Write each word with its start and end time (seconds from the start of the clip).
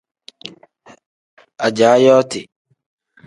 Ajaa 1.65 1.97
yooti. 2.03 2.39